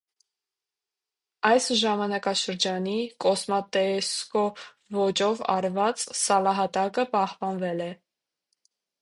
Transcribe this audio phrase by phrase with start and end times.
[1.49, 4.43] Այս ժամանակաշրջանի «կոսմատեսկո»
[4.97, 7.93] ոճով արված սալահատակը պահպանվել է։